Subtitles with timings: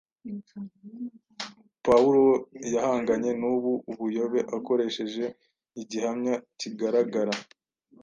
[1.85, 2.25] pawulo
[2.73, 5.25] yahanganye n’ubu buyobe akoresheje
[5.81, 7.33] igihamya kigaragara